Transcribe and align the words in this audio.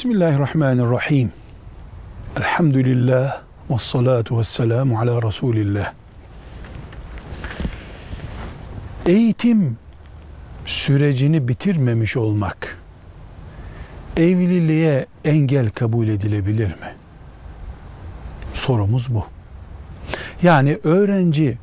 Bismillahirrahmanirrahim. 0.00 1.32
Elhamdülillah 2.36 3.40
ve 3.70 3.78
salatu 3.78 4.38
ve 4.38 4.44
selamu 4.44 5.00
ala 5.00 5.22
Resulillah. 5.22 5.92
Eğitim 9.06 9.76
sürecini 10.66 11.48
bitirmemiş 11.48 12.16
olmak 12.16 12.78
evliliğe 14.16 15.06
engel 15.24 15.70
kabul 15.70 16.08
edilebilir 16.08 16.68
mi? 16.68 16.94
Sorumuz 18.54 19.14
bu. 19.14 19.24
Yani 20.42 20.78
öğrenci 20.84 21.58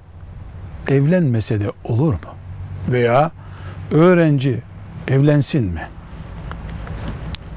evlenmese 0.87 1.59
de 1.59 1.71
olur 1.83 2.13
mu? 2.13 2.35
Veya 2.89 3.31
öğrenci 3.91 4.61
evlensin 5.07 5.63
mi? 5.63 5.87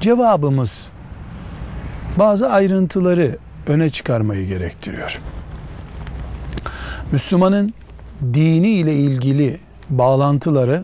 Cevabımız 0.01 0.87
bazı 2.19 2.49
ayrıntıları 2.49 3.37
öne 3.67 3.89
çıkarmayı 3.89 4.47
gerektiriyor. 4.47 5.19
Müslümanın 7.11 7.73
dini 8.33 8.69
ile 8.69 8.95
ilgili 8.95 9.59
bağlantıları 9.89 10.83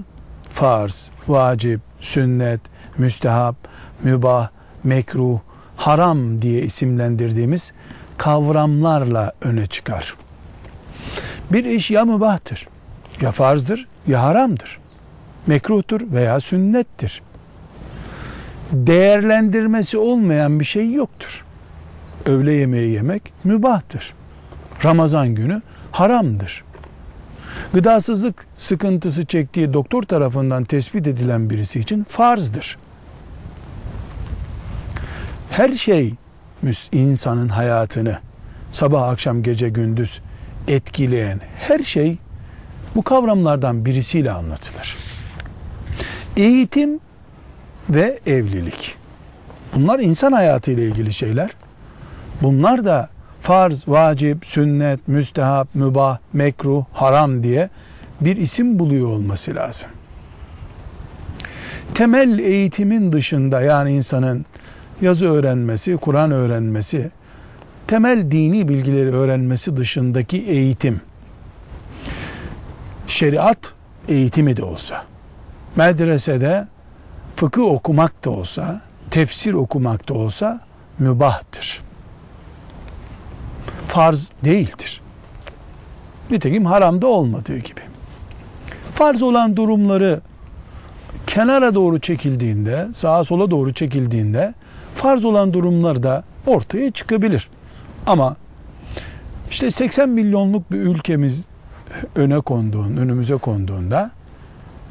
farz, 0.53 1.09
vacip, 1.27 1.81
sünnet, 1.99 2.61
müstehap, 2.97 3.55
mübah, 4.03 4.49
mekruh, 4.83 5.39
haram 5.77 6.41
diye 6.41 6.61
isimlendirdiğimiz 6.61 7.71
kavramlarla 8.17 9.33
öne 9.41 9.67
çıkar. 9.67 10.15
Bir 11.51 11.65
iş 11.65 11.91
ya 11.91 12.05
mübahtır, 12.05 12.67
ya 13.21 13.31
farzdır, 13.31 13.87
ya 14.07 14.23
haramdır. 14.23 14.79
Mekruhtur 15.47 16.01
veya 16.11 16.39
sünnettir. 16.39 17.21
Değerlendirmesi 18.71 19.97
olmayan 19.97 20.59
bir 20.59 20.65
şey 20.65 20.91
yoktur. 20.91 21.45
Öğle 22.25 22.53
yemeği 22.53 22.91
yemek 22.91 23.33
mübahtır. 23.43 24.13
Ramazan 24.83 25.35
günü 25.35 25.61
haramdır. 25.91 26.63
Gıdasızlık 27.73 28.45
sıkıntısı 28.57 29.25
çektiği 29.25 29.73
doktor 29.73 30.03
tarafından 30.03 30.63
tespit 30.63 31.07
edilen 31.07 31.49
birisi 31.49 31.79
için 31.79 32.03
farzdır. 32.03 32.77
Her 35.51 35.73
şey 35.73 36.13
insanın 36.91 37.49
hayatını 37.49 38.17
sabah 38.71 39.09
akşam 39.09 39.43
gece 39.43 39.69
gündüz 39.69 40.21
etkileyen 40.67 41.39
her 41.59 41.79
şey 41.79 42.17
bu 42.95 43.01
kavramlardan 43.01 43.85
birisiyle 43.85 44.31
anlatılır. 44.31 44.97
Eğitim 46.37 46.99
ve 47.89 48.19
evlilik. 48.25 48.95
Bunlar 49.75 49.99
insan 49.99 50.31
hayatı 50.31 50.71
ile 50.71 50.85
ilgili 50.87 51.13
şeyler. 51.13 51.51
Bunlar 52.41 52.85
da 52.85 53.09
farz, 53.41 53.87
vacip, 53.87 54.45
sünnet, 54.45 55.07
müstehap, 55.07 55.75
mübah, 55.75 56.17
mekruh, 56.33 56.85
haram 56.93 57.43
diye 57.43 57.69
bir 58.21 58.37
isim 58.37 58.79
buluyor 58.79 59.07
olması 59.07 59.55
lazım. 59.55 59.89
Temel 61.93 62.39
eğitimin 62.39 63.11
dışında 63.11 63.61
yani 63.61 63.91
insanın 63.91 64.45
yazı 65.01 65.25
öğrenmesi, 65.25 65.97
Kur'an 65.97 66.31
öğrenmesi, 66.31 67.09
temel 67.87 68.31
dini 68.31 68.69
bilgileri 68.69 69.15
öğrenmesi 69.15 69.77
dışındaki 69.77 70.37
eğitim, 70.37 71.01
şeriat 73.07 73.57
eğitimi 74.09 74.57
de 74.57 74.63
olsa, 74.63 75.03
medresede 75.75 76.67
fıkıh 77.37 77.63
okumak 77.63 78.25
da 78.25 78.29
olsa, 78.29 78.81
tefsir 79.11 79.53
okumak 79.53 80.09
da 80.09 80.13
olsa 80.13 80.59
mübahtır. 80.99 81.81
Farz 83.87 84.27
değildir. 84.43 85.01
Nitekim 86.31 86.65
haramda 86.65 87.07
olmadığı 87.07 87.57
gibi. 87.57 87.81
Farz 88.95 89.21
olan 89.21 89.55
durumları 89.55 90.21
kenara 91.27 91.75
doğru 91.75 91.99
çekildiğinde, 91.99 92.87
sağa 92.95 93.23
sola 93.23 93.51
doğru 93.51 93.73
çekildiğinde 93.73 94.53
farz 94.95 95.25
olan 95.25 95.53
durumlar 95.53 96.03
da 96.03 96.23
ortaya 96.47 96.91
çıkabilir. 96.91 97.49
Ama 98.07 98.35
işte 99.51 99.71
80 99.71 100.09
milyonluk 100.09 100.71
bir 100.71 100.77
ülkemiz 100.77 101.43
öne 102.15 102.39
konduğun, 102.39 102.97
önümüze 102.97 103.35
konduğunda 103.35 104.11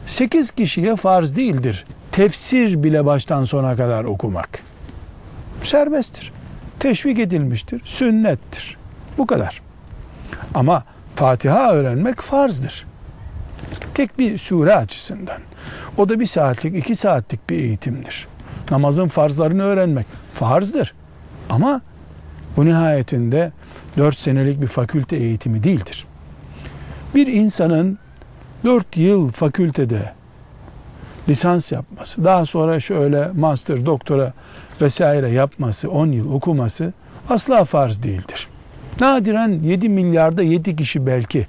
8 0.06 0.50
kişiye 0.50 0.96
farz 0.96 1.36
değildir. 1.36 1.84
Tefsir 2.16 2.82
bile 2.82 3.04
baştan 3.06 3.44
sona 3.44 3.76
kadar 3.76 4.04
okumak. 4.04 4.48
Serbesttir. 5.64 6.32
Teşvik 6.78 7.18
edilmiştir. 7.18 7.82
Sünnettir. 7.84 8.76
Bu 9.18 9.26
kadar. 9.26 9.62
Ama 10.54 10.84
Fatiha 11.16 11.72
öğrenmek 11.72 12.20
farzdır. 12.20 12.86
Tek 13.94 14.18
bir 14.18 14.38
sure 14.38 14.74
açısından. 14.74 15.36
O 15.96 16.08
da 16.08 16.20
bir 16.20 16.26
saatlik, 16.26 16.76
iki 16.76 16.96
saatlik 16.96 17.50
bir 17.50 17.58
eğitimdir. 17.58 18.28
Namazın 18.70 19.08
farzlarını 19.08 19.62
öğrenmek 19.62 20.06
farzdır. 20.34 20.94
Ama 21.50 21.80
bu 22.56 22.66
nihayetinde 22.66 23.52
dört 23.96 24.18
senelik 24.18 24.60
bir 24.60 24.68
fakülte 24.68 25.16
eğitimi 25.16 25.62
değildir. 25.62 26.06
Bir 27.14 27.26
insanın 27.26 27.98
dört 28.64 28.96
yıl 28.96 29.32
fakültede 29.32 30.12
lisans 31.28 31.72
yapması, 31.72 32.24
daha 32.24 32.46
sonra 32.46 32.80
şöyle 32.80 33.28
master, 33.36 33.86
doktora 33.86 34.32
vesaire 34.80 35.30
yapması, 35.30 35.90
on 35.90 36.06
yıl 36.06 36.32
okuması 36.32 36.92
asla 37.28 37.64
farz 37.64 38.02
değildir. 38.02 38.48
Nadiren 39.00 39.48
7 39.62 39.88
milyarda 39.88 40.42
7 40.42 40.76
kişi 40.76 41.06
belki 41.06 41.46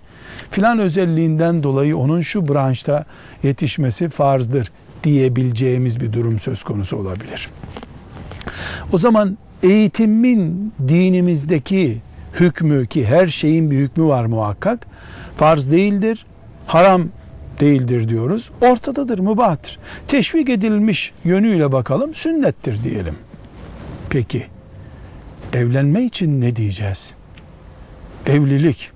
filan 0.51 0.79
özelliğinden 0.79 1.63
dolayı 1.63 1.97
onun 1.97 2.21
şu 2.21 2.47
branşta 2.47 3.05
yetişmesi 3.43 4.09
farzdır 4.09 4.71
diyebileceğimiz 5.03 5.99
bir 5.99 6.13
durum 6.13 6.39
söz 6.39 6.63
konusu 6.63 6.97
olabilir. 6.97 7.49
O 8.93 8.97
zaman 8.97 9.37
eğitimin 9.63 10.73
dinimizdeki 10.87 11.97
hükmü 12.33 12.87
ki 12.87 13.05
her 13.05 13.27
şeyin 13.27 13.71
bir 13.71 13.77
hükmü 13.77 14.05
var 14.05 14.25
muhakkak 14.25 14.87
farz 15.37 15.71
değildir, 15.71 16.25
haram 16.67 17.03
değildir 17.59 18.09
diyoruz. 18.09 18.49
Ortadadır, 18.61 19.19
mübahtır. 19.19 19.79
Teşvik 20.07 20.49
edilmiş 20.49 21.13
yönüyle 21.23 21.71
bakalım 21.71 22.15
sünnettir 22.15 22.83
diyelim. 22.83 23.15
Peki 24.09 24.47
evlenme 25.53 26.03
için 26.03 26.41
ne 26.41 26.55
diyeceğiz? 26.55 27.13
Evlilik 28.27 28.91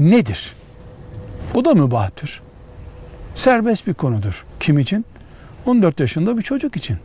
nedir? 0.00 0.52
Bu 1.54 1.64
da 1.64 1.74
mübahtır. 1.74 2.42
Serbest 3.34 3.86
bir 3.86 3.94
konudur. 3.94 4.44
Kim 4.60 4.78
için? 4.78 5.04
14 5.66 6.00
yaşında 6.00 6.38
bir 6.38 6.42
çocuk 6.42 6.76
için. 6.76 6.96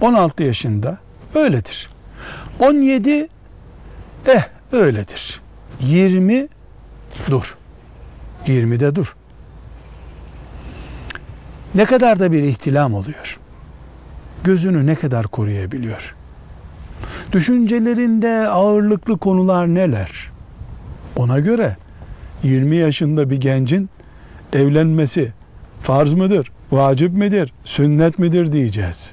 16 0.00 0.42
yaşında 0.42 0.98
öyledir. 1.34 1.90
17 2.60 3.28
eh 4.26 4.42
öyledir. 4.72 5.40
20 5.80 6.48
dur. 7.30 7.56
20'de 8.46 8.94
dur. 8.94 9.16
Ne 11.74 11.84
kadar 11.84 12.20
da 12.20 12.32
bir 12.32 12.42
ihtilam 12.42 12.94
oluyor. 12.94 13.38
Gözünü 14.44 14.86
ne 14.86 14.94
kadar 14.94 15.26
koruyabiliyor. 15.26 16.14
Düşüncelerinde 17.32 18.48
ağırlıklı 18.48 19.18
konular 19.18 19.66
neler? 19.66 20.30
Ona 21.16 21.38
göre 21.38 21.76
20 22.42 22.76
yaşında 22.76 23.30
bir 23.30 23.36
gencin 23.36 23.90
evlenmesi 24.52 25.32
farz 25.82 26.12
mıdır, 26.12 26.52
vacip 26.72 27.12
midir, 27.12 27.52
sünnet 27.64 28.18
midir 28.18 28.52
diyeceğiz. 28.52 29.12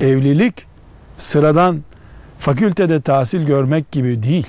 Evlilik 0.00 0.66
sıradan 1.18 1.82
fakültede 2.38 3.00
tahsil 3.00 3.46
görmek 3.46 3.92
gibi 3.92 4.22
değil. 4.22 4.46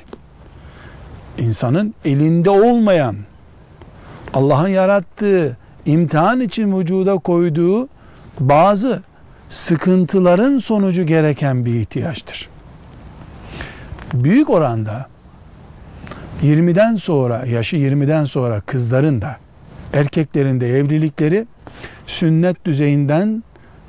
İnsanın 1.38 1.94
elinde 2.06 2.50
olmayan, 2.50 3.16
Allah'ın 4.34 4.68
yarattığı, 4.68 5.58
imtihan 5.86 6.40
için 6.40 6.80
vücuda 6.80 7.18
koyduğu 7.18 7.88
bazı 8.40 9.02
sıkıntıların 9.50 10.58
sonucu 10.58 11.06
gereken 11.06 11.66
bir 11.66 11.74
ihtiyaçtır. 11.74 12.50
Büyük 14.14 14.50
oranda 14.50 15.08
20'den 16.44 16.96
sonra, 16.96 17.46
yaşı 17.46 17.76
20'den 17.76 18.26
sonra 18.26 18.62
kızların 18.62 19.22
da 19.22 19.38
erkeklerin 19.94 20.62
de 20.62 20.78
evlilikleri 20.78 21.48
sünnet 22.08 22.66
düzeyinden 22.66 23.44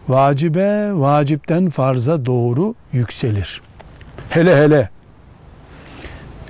vacibe, 0.09 0.91
vacipten 0.93 1.71
farza 1.71 2.27
doğru 2.27 2.75
yükselir. 2.93 3.63
Hele 4.31 4.57
hele 4.65 4.89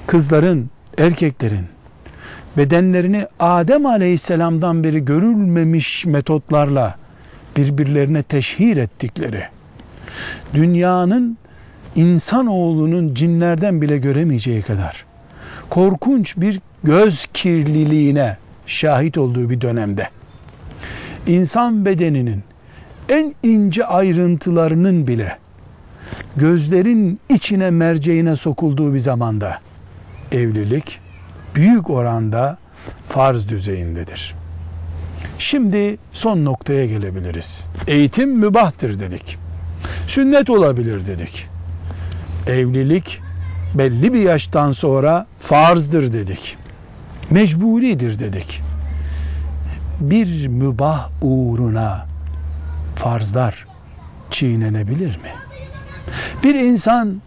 kızların, 0.06 0.70
erkeklerin 0.99 1.67
bedenlerini 2.56 3.26
Adem 3.41 3.87
Aleyhisselam'dan 3.87 4.85
beri 4.85 5.05
görülmemiş 5.05 6.05
metotlarla 6.05 6.94
birbirlerine 7.56 8.23
teşhir 8.23 8.76
ettikleri, 8.76 9.43
dünyanın 10.55 11.38
insanoğlunun 11.96 13.14
cinlerden 13.14 13.82
bile 13.82 13.99
göremeyeceği 13.99 14.62
kadar 14.62 15.05
korkunç 15.70 16.37
bir 16.37 16.61
göz 16.85 17.26
kirliliğine 17.35 18.37
şahit 18.67 19.19
olduğu 19.19 19.50
bir 19.50 19.61
dönemde 19.61 20.08
insan 21.26 21.85
bedeninin 21.85 22.43
en 23.08 23.35
ince 23.43 23.87
ayrıntılarının 23.87 25.06
bile 25.06 25.38
gözlerin 26.37 27.20
içine 27.29 27.70
merceğine 27.70 28.37
sokulduğu 28.37 28.94
bir 28.94 28.99
zamanda 28.99 29.58
evlilik 30.34 31.00
büyük 31.54 31.90
oranda 31.90 32.58
farz 33.08 33.48
düzeyindedir. 33.48 34.34
Şimdi 35.38 35.98
son 36.12 36.44
noktaya 36.44 36.86
gelebiliriz. 36.86 37.64
Eğitim 37.86 38.38
mübahtır 38.38 39.00
dedik. 39.00 39.38
Sünnet 40.08 40.50
olabilir 40.50 41.06
dedik. 41.06 41.48
Evlilik 42.46 43.20
belli 43.75 44.14
bir 44.14 44.20
yaştan 44.20 44.72
sonra 44.72 45.26
farzdır 45.40 46.12
dedik. 46.12 46.56
Mecburidir 47.31 48.19
dedik. 48.19 48.62
Bir 50.00 50.46
mübah 50.46 51.10
uğruna 51.22 52.06
farzlar 52.96 53.66
çiğnenebilir 54.31 55.16
mi? 55.16 55.32
Bir 56.42 56.54
insan 56.54 57.22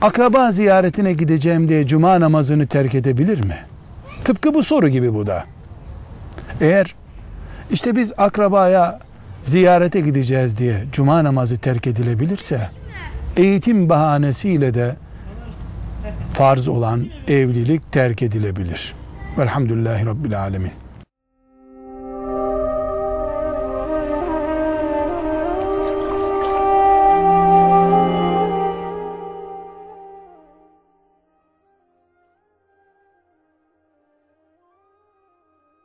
akraba 0.00 0.52
ziyaretine 0.52 1.12
gideceğim 1.12 1.68
diye 1.68 1.86
cuma 1.86 2.20
namazını 2.20 2.66
terk 2.66 2.94
edebilir 2.94 3.44
mi? 3.44 3.56
Tıpkı 4.24 4.54
bu 4.54 4.62
soru 4.62 4.88
gibi 4.88 5.14
bu 5.14 5.26
da. 5.26 5.44
Eğer 6.60 6.94
işte 7.70 7.96
biz 7.96 8.12
akrabaya 8.18 9.00
ziyarete 9.42 10.00
gideceğiz 10.00 10.58
diye 10.58 10.84
cuma 10.92 11.24
namazı 11.24 11.58
terk 11.58 11.86
edilebilirse 11.86 12.68
eğitim 13.36 13.88
bahanesiyle 13.88 14.74
de 14.74 14.96
farz 16.32 16.68
olan 16.68 17.06
evlilik 17.28 17.92
terk 17.92 18.22
edilebilir. 18.22 18.94
Velhamdülillahi 19.38 20.06
Rabbil 20.06 20.40
Alemin. 20.40 20.72